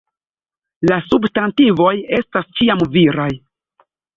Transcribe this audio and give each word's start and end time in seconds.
La 0.91 0.97
substantivoj 1.09 1.93
estas 2.21 2.51
ĉiam 2.61 2.85
viraj. 2.97 3.29